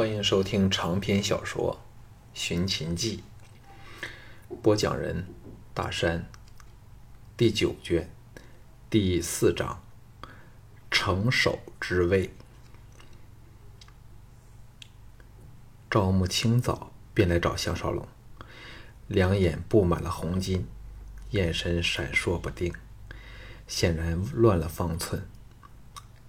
[0.00, 1.78] 欢迎收听长篇小说
[2.38, 3.22] 《寻秦记》，
[4.62, 5.26] 播讲人：
[5.74, 6.26] 大山。
[7.36, 8.08] 第九卷
[8.88, 9.82] 第四章：
[10.90, 12.30] 城守之位。
[15.90, 18.08] 赵牧清早便来找项少龙，
[19.06, 20.62] 两眼布满了红巾，
[21.32, 22.72] 眼神闪烁不定，
[23.66, 25.28] 显然乱了方寸。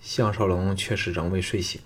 [0.02, 1.80] 项少龙却是仍未睡醒。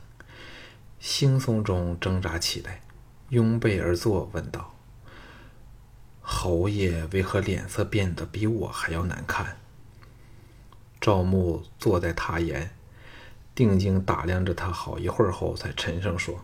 [1.02, 2.81] 惺忪中挣扎起来，
[3.30, 4.76] 拥背而坐，问道
[6.22, 9.58] ：“侯爷为何脸色变得比我还要难看？”
[11.00, 12.76] 赵牧坐在榻沿，
[13.53, 16.44] 定睛打量着他好一会儿后，才沉声说：“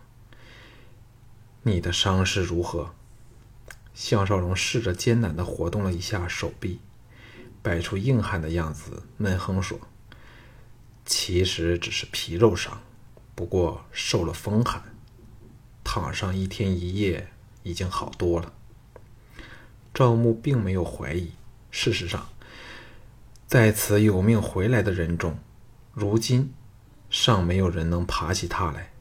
[1.63, 2.93] 你的伤势如何？”
[3.95, 6.79] 项少龙试着艰难地活动了一下手臂，
[7.63, 9.79] 摆出硬汉的样子，闷哼说
[11.05, 12.81] ：“其实只是皮肉伤。”
[13.33, 14.81] 不过受了风寒，
[15.83, 17.29] 躺上一天一夜，
[17.63, 18.53] 已经好多了。
[19.93, 21.31] 赵牧并没有怀疑，
[21.69, 22.29] 事实上，
[23.47, 25.37] 在此有命回来的人中，
[25.93, 26.53] 如今
[27.09, 28.91] 尚没有人能爬起他来。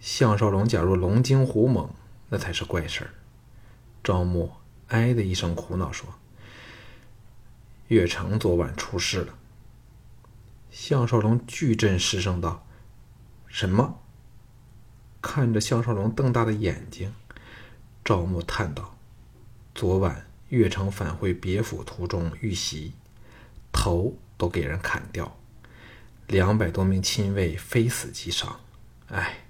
[0.00, 1.90] 项少龙假如龙精虎猛，
[2.28, 3.10] 那才是怪事儿。
[4.04, 4.52] 赵牧
[4.86, 6.08] 唉的一声苦恼说
[7.88, 9.34] ：“岳成昨晚出事了。”
[10.70, 12.64] 项少龙巨震失声道。
[13.48, 14.00] 什么？
[15.20, 17.12] 看着项少龙瞪大的眼睛，
[18.04, 18.96] 赵牧叹道
[19.74, 22.92] ：“昨晚岳城返回别府途中遇袭，
[23.72, 25.36] 头都给人砍掉，
[26.28, 28.60] 两百多名亲卫非死即伤。
[29.08, 29.40] 哎。”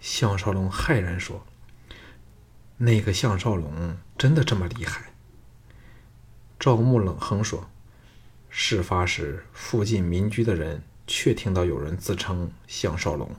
[0.00, 1.46] 项少龙骇然说
[2.78, 5.12] ：“那个项少龙真的这么厉害？”
[6.58, 7.68] 赵牧冷哼说
[8.48, 10.82] ：“事发时附近民居的人。”
[11.14, 13.30] 却听到有人自称项少龙，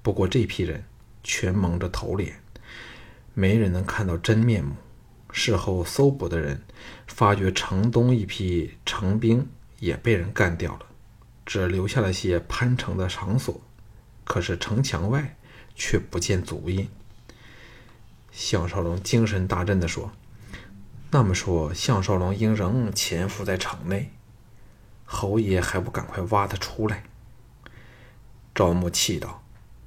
[0.00, 0.82] 不过这批人
[1.22, 2.40] 全蒙着头脸，
[3.34, 4.74] 没人能看到真面目。
[5.30, 6.62] 事后搜捕的人
[7.06, 9.46] 发觉城东一批城兵
[9.80, 10.86] 也被人干掉了，
[11.44, 13.60] 只留下了些攀城的场所，
[14.24, 15.36] 可是城墙外
[15.74, 16.88] 却不见足印。
[18.32, 20.10] 项少龙精神大振地说
[21.12, 24.10] ：“那么说，项少龙应仍潜伏在城内？”
[25.14, 27.04] 侯爷还不赶快挖他出来！
[28.52, 29.44] 赵牧气道：“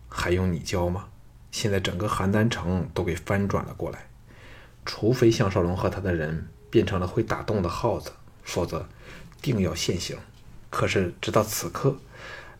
[0.07, 1.09] 还用你教吗？
[1.51, 4.07] 现在整个邯郸城都给翻转了过来，
[4.85, 8.87] 除非项少龙和他的人变成了会打洞的耗子，否则
[9.41, 10.17] 定要现形。
[10.69, 11.97] 可是直到此刻，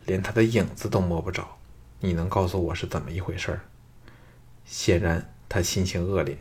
[0.04, 1.58] 连他的影子都摸不着。
[2.00, 3.58] 你能告诉我是怎么一回事？”
[4.66, 6.38] 显然，他心情恶劣，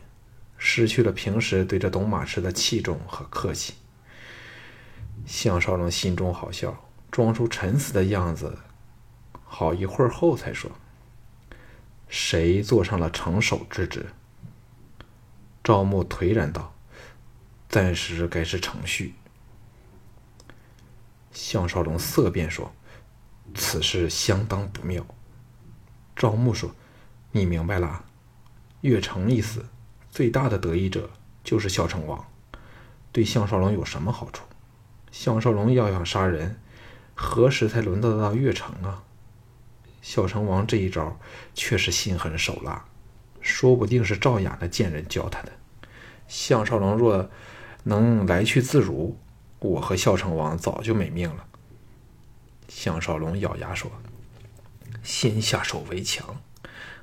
[0.58, 3.76] 失去了平时对这董马氏的器重和客气。
[5.28, 8.58] 项少龙心中好笑，装出沉思的样子，
[9.44, 10.72] 好一会儿后才说
[12.08, 14.06] ：“谁坐上了城守之职？”
[15.62, 16.74] 赵牧颓然道
[17.68, 19.16] ：“暂时该是程序。”
[21.34, 22.74] 项少龙色变说
[23.54, 25.06] ：“此事相当不妙。”
[26.16, 26.74] 赵牧说
[27.32, 28.06] ：“你明白了？
[28.80, 29.66] 岳城一死，
[30.10, 31.10] 最大的得益者
[31.44, 32.26] 就是孝成王，
[33.12, 34.42] 对项少龙有什么好处？”
[35.20, 36.60] 项少龙要想杀人，
[37.16, 39.02] 何时才轮得到岳城啊？
[40.00, 41.20] 孝成王这一招
[41.56, 42.86] 确实心狠手辣，
[43.42, 45.52] 说不定是赵雅那贱人教他的。
[46.28, 47.28] 项少龙若
[47.82, 49.18] 能来去自如，
[49.58, 51.48] 我和孝成王早就没命了。
[52.68, 53.92] 项少龙咬牙说
[55.02, 56.40] ：“先下手为强，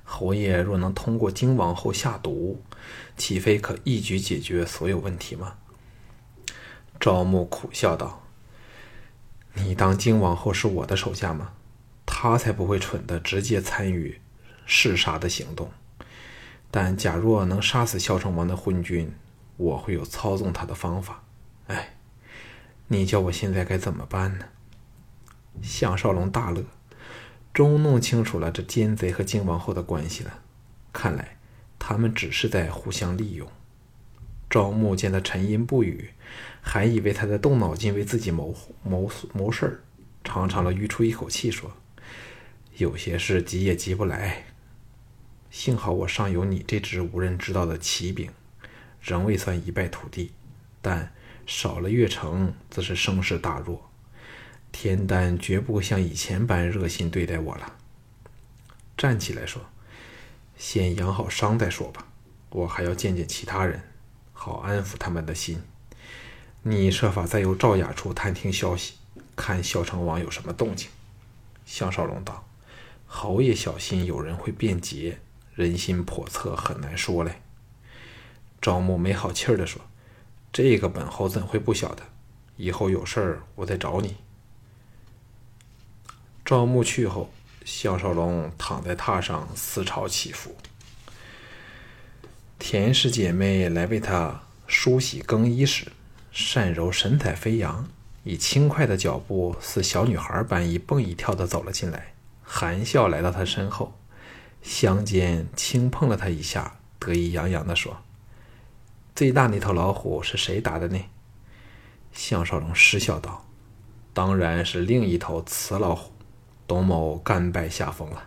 [0.05, 2.63] 侯爷若能通过荆王后下毒，
[3.17, 5.57] 岂非可一举解决所有问题吗？”
[6.99, 8.22] 赵牧苦笑道
[9.55, 11.53] ：“你当金王后是我的手下吗？
[12.06, 14.21] 他才不会蠢的直接参与
[14.66, 15.71] 弑杀的行动。
[16.71, 19.15] 但假若能杀死孝成王的昏君，
[19.56, 21.22] 我会有操纵他的方法。
[21.66, 21.97] 哎，
[22.88, 24.47] 你叫我现在该怎么办呢？”
[25.62, 26.65] 项少龙大乐，
[27.53, 30.40] 终弄清楚了这奸贼和金王后的关系了。
[30.93, 31.37] 看来
[31.79, 33.49] 他们只是在互相利用。
[34.49, 36.11] 赵牧见他沉吟不语。
[36.66, 39.81] 还以为他在动脑筋为自己谋谋谋事儿，
[40.25, 41.70] 长长的吁出一口气说
[42.78, 44.46] ：“有些事急也急不来。
[45.50, 48.31] 幸好我尚有你这支无人知道的奇兵，
[49.00, 50.32] 仍未算一败涂地。
[50.81, 51.12] 但
[51.46, 53.90] 少了月城，则是声势大弱。
[54.72, 57.76] 天丹绝不会像以前般热心对待我了。”
[58.96, 59.62] 站起来说
[60.56, 62.08] ：“先养好伤再说吧，
[62.49, 63.82] 我还要见见其他人，
[64.32, 65.62] 好安抚他们的心。”
[66.66, 68.94] 你设法再由赵雅处探听消息，
[69.37, 70.88] 看孝成王有什么动静。
[71.66, 72.49] 项少龙道
[73.06, 75.19] ：“侯爷小心有人会变节，
[75.55, 77.43] 人心叵测，很难说嘞。
[78.62, 79.82] 赵牧没好气儿的说
[80.50, 82.02] ：“这个本侯怎会不晓得？
[82.56, 84.16] 以后有事儿我再找你。”
[86.46, 87.31] 赵牧去后，
[87.66, 90.56] 项少龙躺在榻上思潮起伏。
[92.58, 95.93] 田氏姐妹来为他梳洗更衣时，
[96.35, 97.89] 单柔神采飞扬，
[98.25, 103.93] 以轻快的脚步似小女孩般一蹦一跳的走了进来，含笑来到他身后，
[104.61, 107.99] 香肩轻碰了他一下，得意洋洋的说。
[109.15, 110.99] 最大那头老虎是谁打的呢？
[112.13, 113.47] 项少龙失笑道
[114.13, 116.11] ：“当然是另一头雌老虎，
[116.67, 118.25] 董某甘拜下风了。”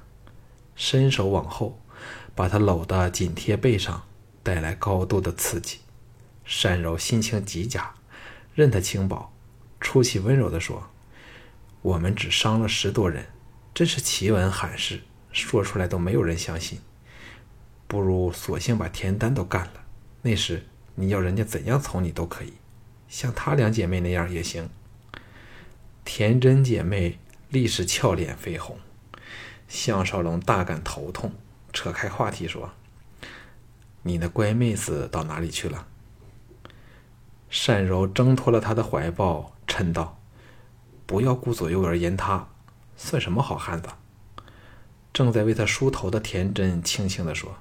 [0.77, 1.77] 伸手往后，
[2.33, 4.04] 把他搂得紧贴背上，
[4.44, 5.80] 带来高度的刺激。
[6.47, 7.94] 单柔心情极佳，
[8.55, 9.31] 任他轻薄，
[9.79, 10.89] 出奇温柔地说
[11.83, 13.27] ：“我们只伤了十多人，
[13.73, 15.01] 真是奇闻罕事，
[15.31, 16.79] 说出来都没有人相信。
[17.88, 19.83] 不如索性把田丹都干了，
[20.21, 20.65] 那时……”
[20.99, 22.53] 你要人家怎样从你都可以，
[23.07, 24.67] 像她两姐妹那样也行。
[26.03, 28.79] 田真姐妹立时俏脸绯红，
[29.67, 31.31] 项少龙大感头痛，
[31.71, 32.71] 扯开话题说
[34.01, 35.85] ：“你那乖妹子到哪里去了？”
[37.49, 40.19] 单柔挣脱了他的怀抱，嗔道
[41.05, 42.49] ：“不要顾左右而言他，
[42.95, 43.89] 算什么好汉子？”
[45.13, 47.57] 正在为他梳头的田真轻轻的说。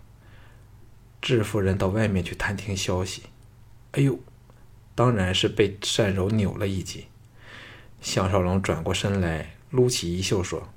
[1.23, 3.25] 智夫人到外面去探听消息，
[3.93, 4.19] 哎呦，
[4.95, 7.07] 当然是被单柔扭了一击。
[8.01, 10.69] 项少龙转过身来，撸起衣袖说：“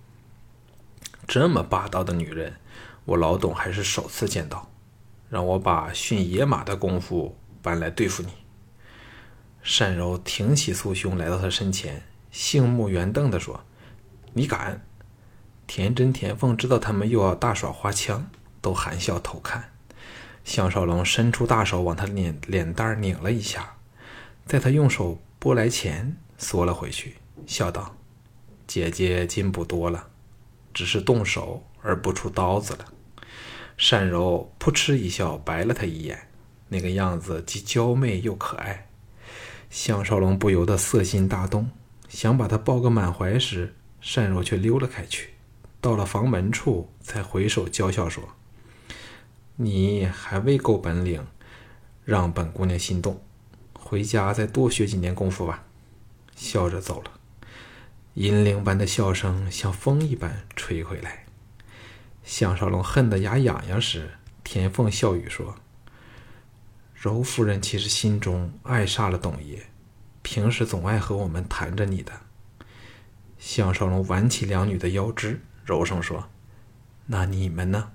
[1.27, 2.55] 这么霸道的女人，
[3.05, 4.69] 我老董还是首次见到。
[5.29, 8.29] 让我把驯野马的功夫搬来对付你。”
[9.77, 12.01] 单柔挺起酥胸来到他身前，
[12.31, 13.63] 杏目圆瞪地说
[14.33, 14.83] ：“你敢？”
[15.67, 18.29] 田真、田凤知道他们又要大耍花枪，
[18.61, 19.71] 都含笑偷看。
[20.43, 23.75] 项少龙伸出大手往他脸脸蛋拧了一下，
[24.45, 27.95] 在他用手拨来前缩了回去，笑道
[28.65, 30.07] ：“姐姐进步多了，
[30.73, 32.85] 只是动手而不出刀子了。”
[33.77, 36.27] 单柔扑哧一笑，白了他一眼，
[36.69, 38.88] 那个样子既娇媚又可爱。
[39.69, 41.69] 项少龙不由得色心大动，
[42.07, 43.75] 想把他抱个满怀时，
[44.15, 45.29] 单若却溜了开去，
[45.79, 48.23] 到了房门处，才回首娇笑说。
[49.57, 51.27] 你还未够本领，
[52.05, 53.21] 让本姑娘心动。
[53.73, 55.65] 回家再多学几年功夫吧。
[56.35, 57.11] 笑着走了，
[58.13, 61.25] 银铃般的笑声像风一般吹回来。
[62.23, 64.11] 项少龙恨得牙痒痒时，
[64.43, 65.55] 田凤笑语说
[66.99, 69.67] ：“柔夫人其实心中爱煞了董爷，
[70.21, 72.11] 平时总爱和我们谈着你的。”
[73.39, 76.27] 项少龙挽起两女的腰肢，柔声说
[77.07, 77.91] ：“那你们呢？”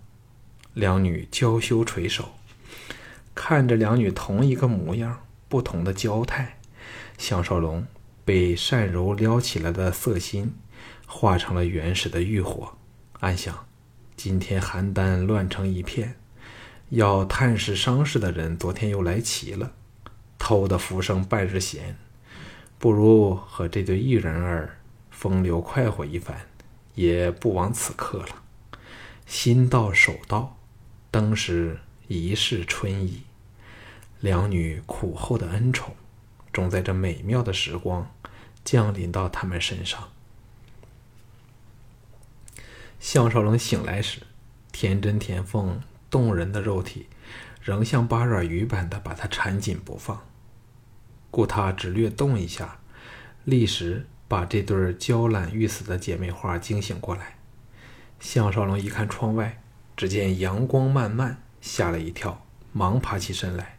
[0.73, 2.33] 两女娇羞垂首，
[3.35, 5.21] 看着两女同一个模样，
[5.51, 6.59] 不同的娇态，
[7.19, 7.87] 项少龙
[8.25, 10.55] 被善柔撩起来的色心
[11.07, 12.79] 化成了原始的欲火，
[13.21, 13.67] 暗想：
[14.17, 16.17] 今天邯郸乱成一片，
[16.91, 19.73] 要探视伤势的人昨天又来齐了，
[20.39, 21.97] 偷得浮生半日闲，
[22.79, 24.79] 不如和这对玉人儿
[25.11, 26.47] 风流快活一番，
[26.95, 28.43] 也不枉此刻了。
[29.27, 30.59] 心到手到。
[31.11, 31.79] 登时
[32.09, 33.23] 一世春意，
[34.19, 35.95] 两女苦后的恩宠，
[36.53, 38.11] 终在这美妙的时光
[38.65, 40.09] 降临到他们身上。
[42.99, 44.23] 项少龙醒来时，
[44.73, 45.81] 田真、田凤
[46.15, 47.09] 动人的肉体
[47.61, 50.23] 仍像八爪鱼般的把它缠紧不放，
[51.33, 52.79] 故他只略动一下，
[53.43, 57.39] 立时把这对娇懒欲死的姐妹花惊醒过来。
[58.21, 59.61] 项少龙一看窗外。
[59.97, 63.77] 只见阳光漫漫，吓了一跳，忙爬起身来。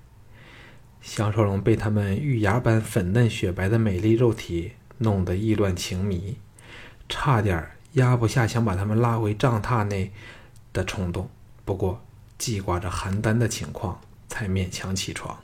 [1.02, 6.38] 项少龙被他们玉牙般粉嫩雪白的美丽肉体弄得意乱情迷，
[7.10, 10.14] 差点压不下想把他们拉回帐榻内
[10.72, 11.30] 的冲动。
[11.66, 12.05] 不过
[12.38, 15.40] 记挂着邯郸的情况，才勉强起床。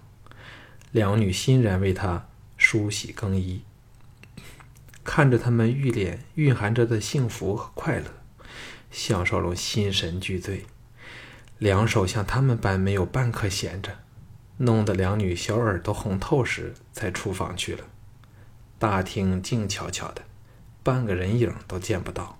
[0.91, 3.63] 两女欣然为他梳洗更衣，
[5.03, 8.05] 看着他们玉脸蕴含着的幸福和快乐。
[8.91, 10.65] 项少龙心神俱醉，
[11.57, 13.99] 两手像他们般没有半刻闲着，
[14.57, 17.85] 弄得两女小耳朵红透时，才出房去了。
[18.77, 20.23] 大厅静悄悄的，
[20.83, 22.37] 半个人影都见不到。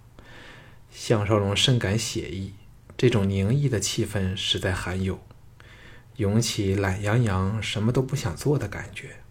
[0.92, 2.54] 项少龙甚感写意，
[3.02, 5.20] 这种宁逸的气氛实在罕有，
[6.18, 9.22] 涌起懒洋洋、什么都不想做的感觉，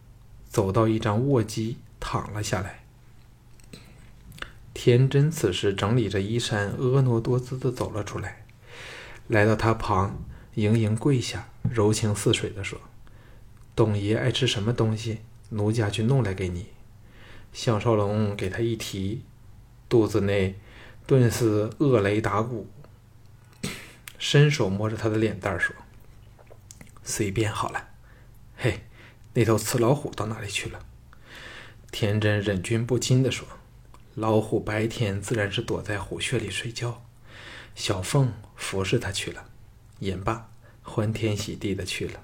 [0.48, 2.82] 走到一张卧机躺了下来。
[4.74, 8.44] 田真此时整理着衣衫，婀娜多姿的走了出来，
[9.28, 10.20] 来到他旁，
[10.56, 12.80] 盈盈跪下，柔情似水的说
[13.76, 16.66] ：“董爷爱吃什么东西，奴家去弄来给你。”
[17.54, 19.22] 项少龙给他一提，
[19.88, 20.58] 肚子内
[21.06, 22.66] 顿时恶雷打鼓，
[24.20, 25.74] 伸手摸着他的脸蛋儿说
[27.02, 27.88] ：“随便好了。”
[28.54, 28.84] 嘿，
[29.32, 30.78] 那头雌老虎到哪里去了？
[31.90, 33.48] 田真忍俊不禁地说
[34.14, 37.02] ：“老虎白天自然是躲在虎穴里睡觉，
[37.74, 39.46] 小凤服侍他去了。”
[40.00, 40.50] 言罢，
[40.82, 42.20] 欢天喜地的去了。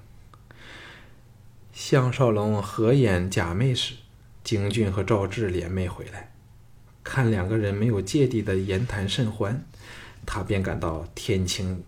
[1.73, 3.95] 项少龙合眼假寐时，
[4.43, 6.31] 京俊和赵志联袂回来，
[7.03, 9.65] 看两个人没有芥蒂的言谈甚欢，
[10.27, 11.83] 他便感到天清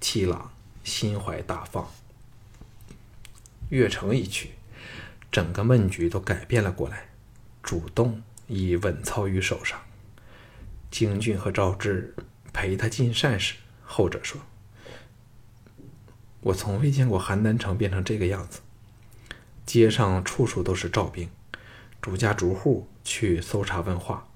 [0.00, 0.50] 气朗，
[0.82, 1.88] 心怀大放。
[3.68, 4.52] 月城一去，
[5.30, 7.10] 整个闷局都改变了过来。
[7.62, 9.78] 主动已稳操于手上。
[10.90, 12.14] 京俊和赵志
[12.52, 14.40] 陪他进膳时，后者说
[16.40, 18.60] ：“我从未见过邯郸城变成这个样子，
[19.66, 21.28] 街上处处都是赵兵，
[22.00, 24.26] 逐家逐户去搜查问话。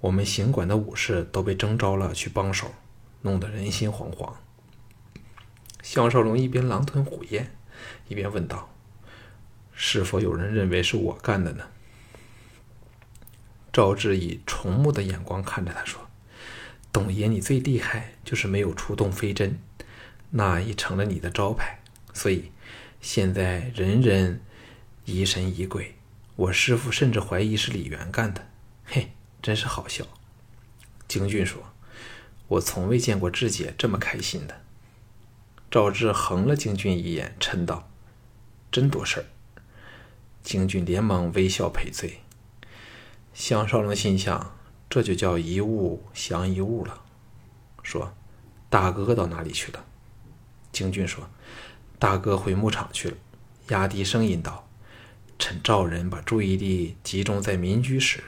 [0.00, 2.74] 我们行馆的武士都被征召了去帮手，
[3.22, 4.34] 弄得人心惶惶。”
[5.82, 7.50] 项少龙一边狼吞虎咽，
[8.08, 8.68] 一边问道
[9.72, 11.64] ：“是否有人认为是我干的呢？”
[13.72, 16.08] 赵志以崇慕的眼光看着他说
[16.90, 19.60] ：“董爷，你最厉害就是没有出动飞针，
[20.30, 21.78] 那已成了你的招牌。
[22.14, 22.50] 所以
[23.00, 24.40] 现在人人
[25.04, 25.94] 疑神疑鬼，
[26.36, 28.48] 我师傅甚至怀疑是李元干的。
[29.42, 30.04] 真是好笑。”
[31.08, 31.62] 京俊说
[32.48, 34.62] ：“我从未见过志姐这么开心的。”
[35.70, 37.88] 赵志横了京俊一眼，嗔道
[38.70, 39.26] ：“真多事儿。”
[40.42, 42.20] 京俊连忙微笑赔罪。
[43.34, 44.56] 项少龙心想
[44.88, 47.02] ：“这就叫一物降一物了。”
[47.82, 48.14] 说
[48.70, 49.84] ：“大哥到哪里去了？”
[50.72, 51.28] 京俊说
[51.98, 53.16] ：“大哥回牧场去了。”
[53.68, 54.68] 压低声音道
[55.38, 58.22] ：“趁赵人把注意力集中在民居时，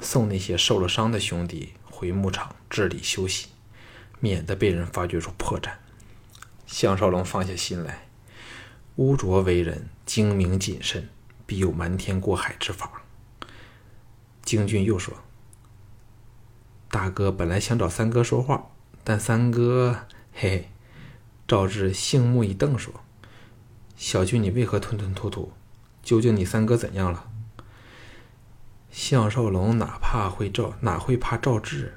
[0.00, 3.48] 送那些受了伤的兄弟回牧场治理休息，
[4.20, 5.72] 免得被人发觉出破绽。”
[6.66, 8.08] 项少龙放下心来，
[8.96, 11.08] 污浊为人，精明谨慎，
[11.46, 13.02] 必有瞒天过海之法。
[14.42, 15.14] 京俊又说
[16.90, 18.70] ：“大哥本来想找三哥说话，
[19.04, 20.06] 但三哥……
[20.32, 20.70] 嘿嘿。”
[21.46, 22.92] 赵志杏目一瞪说
[23.96, 25.52] ：“小俊，你为何吞吞吐吐？
[26.02, 27.30] 究竟你三哥怎样了？”
[28.96, 31.92] 项少龙哪怕会赵，哪会怕赵志？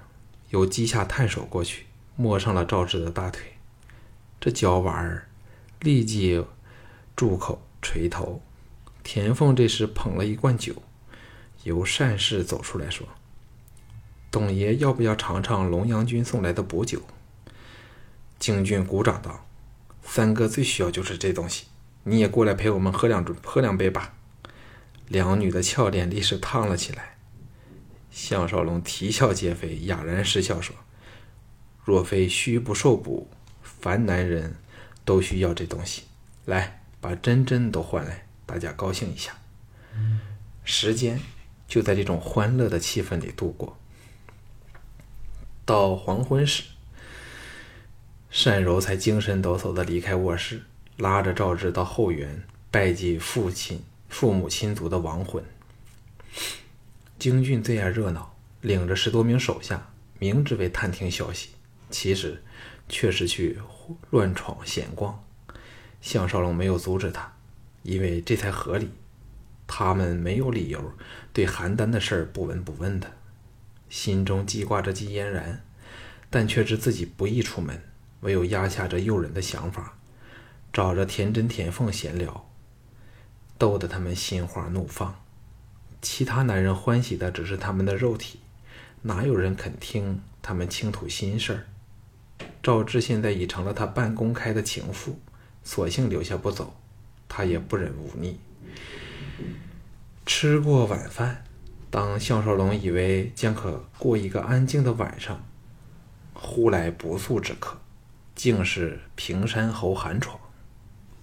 [0.49, 1.85] 由机下探手过去，
[2.17, 3.53] 摸上了赵志的大腿。
[4.37, 5.29] 这脚娃儿
[5.79, 6.45] 立即
[7.15, 8.41] 住口垂头。
[9.01, 10.75] 田凤这时捧了一罐酒。
[11.63, 13.07] 由善士走出来说
[14.29, 17.01] ：“董爷要不要尝尝龙阳君送来的补酒？”
[18.37, 19.45] 京俊鼓掌道
[20.03, 21.67] ：“三哥最需要就是这东西，
[22.03, 24.15] 你也过来陪我们喝两喝两杯吧。”
[25.09, 27.17] 两女的俏脸立时烫了起来。
[28.09, 30.73] 项少龙啼笑皆非，哑然失笑说
[31.83, 33.29] ：“若非虚不受补，
[33.61, 34.55] 凡男人
[35.03, 36.03] 都需要这东西。
[36.45, 39.37] 来，把真真都换来，大家高兴一下。”
[40.63, 41.19] 时间。
[41.69, 43.77] 就在这种欢乐的气氛里度过。
[45.65, 46.63] 到黄昏时，
[48.43, 50.63] 单柔才精神抖擞的离开卧室，
[50.97, 55.43] 拉着赵志到后园拜祭父亲、父母亲族的亡魂。
[57.17, 61.49] 京俊最爱热闹，领着十多名手下，明知为探听消息，
[61.89, 62.43] 其实
[62.89, 63.59] 却是去
[64.09, 65.23] 乱闯闲逛。
[66.01, 67.33] 项少龙没有阻止他，
[67.83, 68.89] 因为这才合理。
[69.67, 70.93] 他们没有理由
[71.31, 73.15] 对邯郸的事儿不闻不问的，
[73.87, 75.63] 心中记挂着季嫣然，
[76.29, 77.83] 但却知自己不易出门，
[78.21, 79.99] 唯有压下这诱人的想法，
[80.73, 82.48] 找着田真、田凤闲聊，
[83.59, 85.13] 逗得他们心花怒放。
[86.01, 88.39] 其他男人欢喜的只是他们的肉体，
[89.03, 91.65] 哪有人肯听他们倾吐心事儿？
[92.63, 95.19] 赵志现在已成了他半公开的情妇，
[95.63, 96.73] 索性留下不走，
[97.27, 98.39] 他也不忍忤逆。
[100.25, 101.43] 吃过晚饭，
[101.89, 105.43] 当项少龙以为将可过一个安静的晚上，
[106.33, 107.77] 忽来不速之客，
[108.35, 110.39] 竟是平山侯韩闯。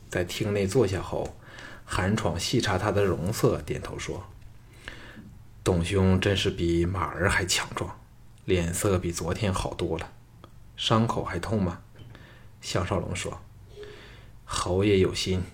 [0.09, 1.36] 在厅内坐下后，
[1.87, 4.27] 韩闯细察他的容色，点头说
[5.65, 7.99] ：“董兄真是比马儿还强壮，
[8.45, 10.13] 脸色比昨天好多了。
[10.77, 11.81] 伤口还痛吗？”
[12.61, 13.41] 项少龙说
[14.45, 15.45] ：“侯爷有心，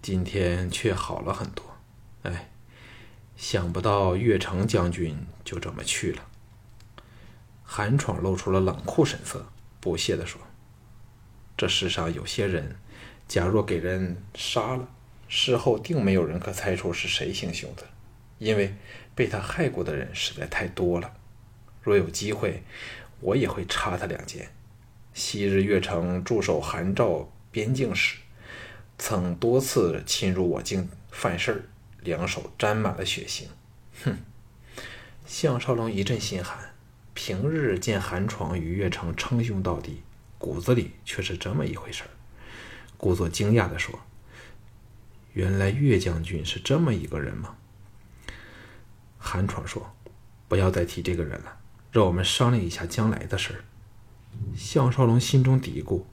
[0.00, 1.64] 今天却好了很多。
[2.22, 2.46] 哎。”
[3.36, 6.26] 想不到岳城将军就这么去了。
[7.64, 9.46] 韩闯露出了冷酷神色，
[9.80, 10.38] 不屑地说
[11.56, 12.76] ：“这世上有些人，
[13.26, 14.86] 假若给人杀了，
[15.32, 17.84] 事后定没有人可猜出是谁行凶的，
[18.38, 18.74] 因为
[19.14, 21.14] 被他害过的人实在太多了。
[21.80, 22.64] 若有机会，
[23.20, 24.50] 我也会插他两剑。
[25.14, 28.16] 昔日越城驻守韩赵边境时，
[28.98, 31.62] 曾多次侵入我境犯事儿，
[32.00, 33.44] 两手沾满了血腥。
[34.04, 34.18] 哼！”
[35.24, 36.74] 项少龙一阵心寒。
[37.14, 40.02] 平日见韩闯与月城称兄道弟，
[40.38, 42.10] 骨子里却是这么一回事儿。
[42.96, 44.00] 故作惊讶地说
[45.32, 47.56] ：“原来岳将军是这么一个人吗？”
[49.18, 49.94] 韩闯说
[50.48, 51.58] ：“不要再提这个人了，
[51.92, 53.64] 让我们商量一下将来的事儿。”
[54.56, 56.04] 项少龙心中嘀咕：“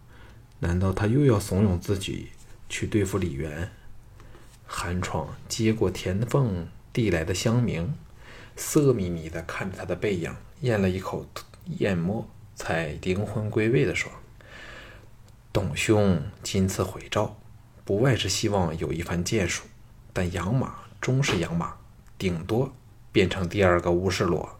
[0.59, 2.29] 难道他又要怂恿自己
[2.67, 3.71] 去对付李元？”
[4.65, 7.87] 韩闯接过田凤递来的香茗，
[8.57, 10.35] 色眯眯地看着他的背影。
[10.61, 11.25] 咽了一口
[11.77, 14.11] 咽沫，才灵魂归位的说
[15.53, 17.39] ：“董兄今次回赵，
[17.87, 19.63] 不外是希望有一番建树，
[20.11, 21.73] 但养马终是养马，
[22.17, 22.73] 顶多
[23.13, 24.59] 变成第二个乌世罗，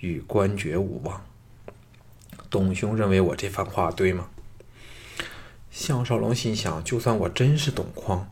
[0.00, 1.24] 与官爵无望。
[2.50, 4.26] 董兄认为我这番话对吗？”
[5.70, 8.28] 项少龙心想：就算我真是董匡，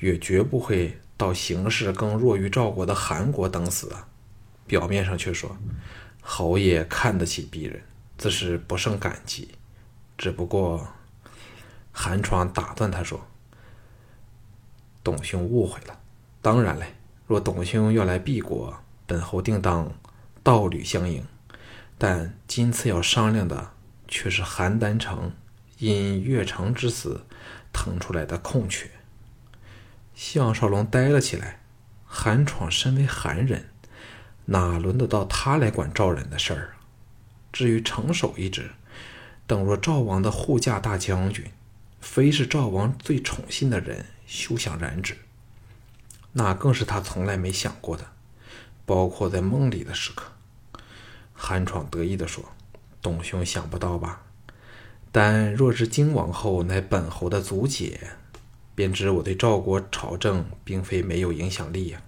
[0.00, 4.08] 也绝不会到形势更弱于赵国的韩国等死啊！
[4.66, 5.56] 表面上却说。
[6.20, 7.80] 侯爷看得起鄙人，
[8.16, 9.50] 自是不胜感激。
[10.16, 10.88] 只不过，
[11.92, 13.24] 韩闯打断他说
[15.10, 15.98] ：“董兄误会了。
[16.42, 16.92] 当然嘞，
[17.26, 19.90] 若董兄要来敝国，本侯定当
[20.42, 21.24] 道侣相迎。
[21.96, 23.70] 但今次要商量的，
[24.06, 25.32] 却是邯郸城
[25.78, 27.24] 因越城之死
[27.72, 28.90] 腾出来的空缺。”
[30.14, 31.60] 项少龙呆了起来。
[32.04, 33.70] 韩闯身为韩人。
[34.50, 36.70] 哪轮得到他来管赵人的事儿啊？
[37.52, 38.70] 至于城守一职，
[39.46, 41.44] 等若赵王的护驾大将军，
[42.00, 45.16] 非是赵王最宠信的人，休想染指。
[46.32, 48.06] 那更是他从来没想过的，
[48.86, 50.30] 包括在梦里的时刻。
[51.32, 52.44] 韩闯得意地说
[53.02, 54.22] ：“董兄想不到吧？
[55.10, 58.10] 但若是荆王后乃本侯的族姐，
[58.74, 62.02] 便知我对赵国朝政并非没有影响力呀。”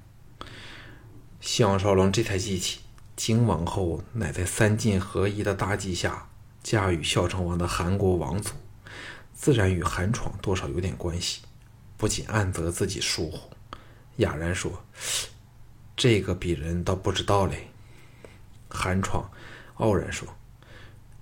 [1.40, 2.80] 项少龙这才记起，
[3.16, 6.28] 荆王后乃在三晋合一的大计下
[6.62, 8.52] 嫁与孝成王的韩国王族，
[9.32, 11.40] 自然与韩闯多少有点关系，
[12.00, 13.50] 不仅暗责自己疏忽，
[14.16, 14.82] 哑然说
[15.94, 17.68] ：“这个鄙人倒不知道嘞。”
[18.70, 19.30] 韩闯
[19.74, 20.26] 傲然说：“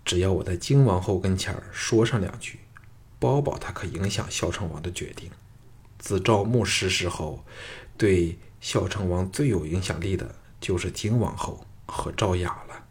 [0.07, 2.61] 只要我在荆王后跟前说上两句，
[3.19, 5.29] 包保他可影响孝成王的决定。
[5.99, 7.45] 自赵牧逝世后，
[7.97, 12.85] 对。”孝成王最有影响力的就是荆王后和赵雅了。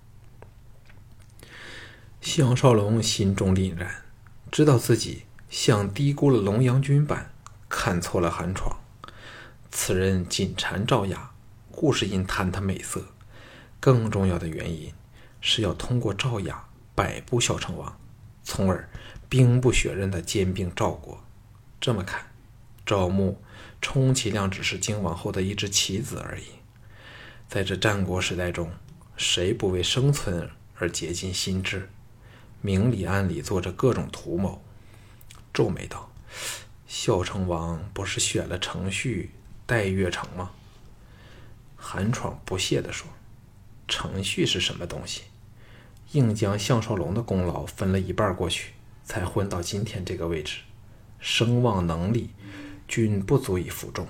[2.21, 4.03] 项少龙心中凛然，
[4.49, 7.33] 知道自己像低估了龙阳君般
[7.69, 8.77] 看错了韩闯。
[9.71, 11.31] 此人紧缠赵雅，
[11.71, 13.05] 固是因贪他美色，
[13.79, 14.93] 更重要的原因
[15.41, 17.99] 是要通过赵雅摆布孝成王，
[18.43, 18.89] 从而
[19.29, 21.23] 兵不血刃的兼并赵国。
[21.79, 22.31] 这么看，
[22.85, 23.41] 赵牧。
[23.79, 26.45] 充其量只是荆王后的一只棋子而已。
[27.47, 28.71] 在这战国时代中，
[29.15, 31.87] 谁不为生存而竭尽心智，
[32.59, 34.63] 明里暗里做着各种图谋？
[35.53, 36.11] 皱眉道
[36.87, 39.31] ：“孝成王不是选了程序
[39.65, 40.51] 代越城吗？”
[41.77, 43.07] 韩闯不屑地说
[43.87, 45.23] ：“程序是什么东西？
[46.13, 48.73] 硬将项少龙的功劳分了一半过去，
[49.03, 50.61] 才混到今天这个位置，
[51.19, 52.31] 声望能力。”
[52.87, 54.07] 均不足以服众，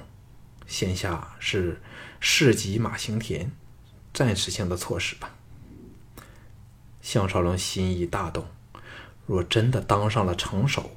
[0.68, 1.82] 现下是
[2.20, 3.52] 市级马行田，
[4.14, 5.34] 暂时性的措施吧。
[7.02, 8.46] 项少龙心意大动，
[9.26, 10.92] 若真的当上了城守，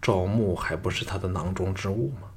[0.00, 2.28] 赵牧还不是他的囊中之物吗？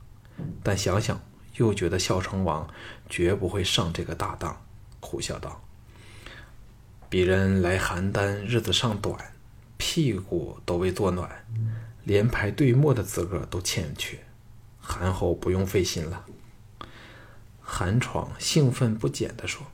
[0.63, 1.21] 但想想
[1.55, 2.67] 又觉得孝成王
[3.09, 4.59] 绝不会上这个大当，
[4.99, 5.63] 苦笑道
[7.11, 9.33] ：“鄙人来邯郸日子尚短，
[9.77, 11.45] 屁股都未坐暖，
[12.03, 14.17] 连排队末的资格都欠缺。”
[14.83, 16.25] 韩侯不用费心了。
[17.61, 19.65] 韩闯兴奋不减地说：“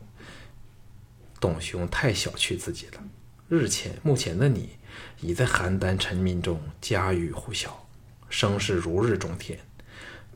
[1.39, 3.02] 董兄太小觑自己了。
[3.47, 4.78] 日前，目前的你
[5.22, 7.86] 已在邯郸臣民中家喻户晓，
[8.30, 9.60] 声势如日中天。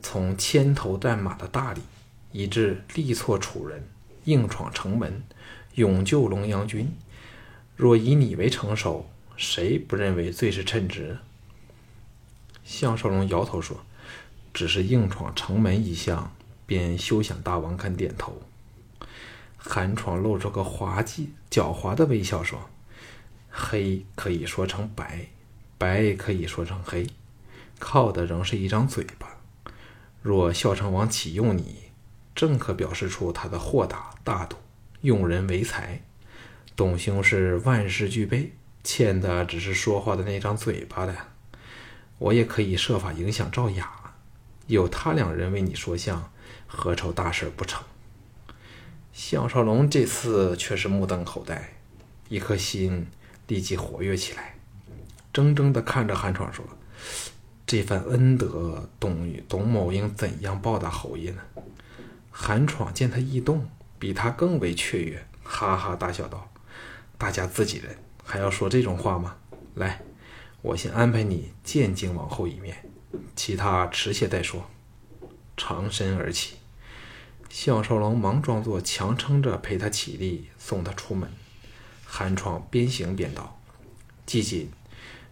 [0.02, 1.80] 从牵头战马的大礼，
[2.32, 3.88] 以至力挫楚人、
[4.24, 5.22] 硬闯城门、
[5.74, 6.92] 勇救龙阳军，
[7.76, 11.18] 若以你为城守，谁不认为最是称职？”
[12.64, 13.84] 项少龙摇头说。
[14.54, 16.30] 只是硬闯城门一项，
[16.66, 18.42] 便休想大王肯点头。
[19.56, 22.68] 韩闯露出个滑稽、狡猾的微笑，说
[23.54, 25.26] ：“黑可以说成白，
[25.76, 27.06] 白可以说成黑，
[27.78, 29.36] 靠的仍是一张嘴巴。
[30.22, 31.90] 若孝成王启用你，
[32.34, 34.56] 正可表示出他的豁达大度，
[35.02, 36.00] 用人为才。
[36.74, 41.14] 董兄是万事俱备，欠的只是说话的那张嘴巴的。
[42.18, 44.14] 我也可以设法影响赵雅，
[44.66, 46.32] 有他两人为你说相，
[46.66, 47.84] 何愁大事不成？
[49.12, 51.74] 项少龙这次却是目瞪口呆，
[52.30, 53.08] 一颗心
[53.52, 54.54] 立即活跃起来，
[55.30, 56.64] 怔怔地看着韩闯说
[57.68, 61.42] ：“这份恩德，董董某应怎样报答侯爷呢？”
[62.32, 66.50] 韩闯见他异动，比他更为雀跃，哈哈大笑道
[67.18, 69.36] ：“大家自己人，还要说这种话吗？
[69.74, 70.00] 来，
[70.62, 72.88] 我先安排你见靖王后一面，
[73.36, 74.64] 其他迟些再说。”
[75.58, 76.56] 长身而起。
[77.50, 81.30] 项少龙忙装作强撑着陪他起立，送他出门。
[82.14, 83.58] 韩闯边行边道
[84.26, 84.68] ：“季锦，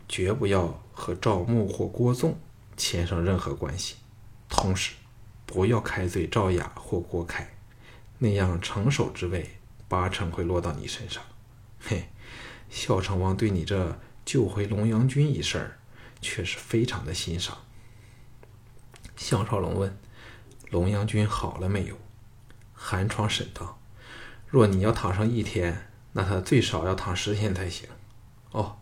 [0.09, 2.41] 绝不要和赵牧或郭纵
[2.75, 3.97] 牵上任何关系。
[4.49, 4.95] 同时，
[5.45, 7.47] 不要开罪赵雅或郭开，
[8.17, 11.23] 那样成首之位八成会落到你身上。
[11.79, 12.09] 嘿，
[12.71, 15.77] 孝成王对你这救回龙阳君一事，
[16.23, 17.59] 却是非常的欣赏。”
[19.19, 19.95] 项少龙问
[20.73, 21.99] ：“龙阳君好了没有？”
[22.73, 23.79] 寒窗审道
[24.49, 27.89] ：“若你要躺上一天，那他最少要躺十天才行。”
[28.53, 28.77] 哦，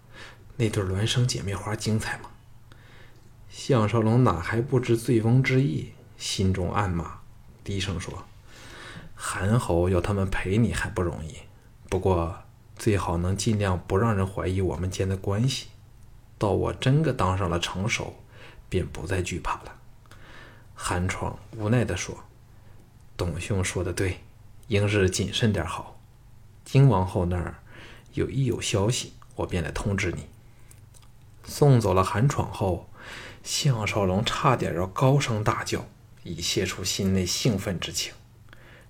[0.56, 2.30] 那对孪生姐妹花精彩吗？
[3.50, 7.18] 项少龙哪还不知醉翁之意，心中暗骂，
[7.64, 8.24] 低声说
[9.14, 11.38] ：“韩侯要他们陪你还不容易，
[11.88, 12.44] 不过
[12.76, 15.68] 最好能尽量不让人怀疑我们间的关系。
[16.38, 18.14] 到我真个当上了城守，
[18.68, 19.74] 便不再惧怕了。”
[20.74, 22.16] 韩闯无奈地说。
[23.16, 24.20] 董兄说的对，
[24.68, 25.97] 应是谨慎点好。
[26.70, 27.54] 金王后那儿
[28.12, 30.26] 有一有消息，我便来通知你。
[31.42, 32.90] 送走了韩闯后，
[33.42, 35.86] 项少龙差点要高声大叫，
[36.24, 38.12] 以泄出心内兴奋之情。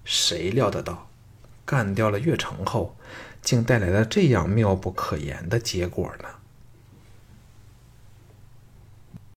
[0.05, 1.09] 谁料得到，
[1.65, 2.97] 干掉了岳城后，
[3.43, 6.29] 竟带来了这样妙不可言的结果呢？